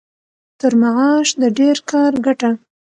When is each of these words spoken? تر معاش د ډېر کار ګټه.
تر 0.59 0.73
معاش 0.81 1.29
د 1.41 1.43
ډېر 1.59 1.77
کار 1.91 2.13
ګټه. 2.25 2.51